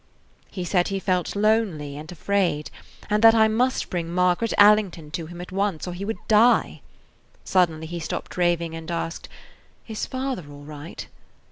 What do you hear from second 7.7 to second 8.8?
he stopped raving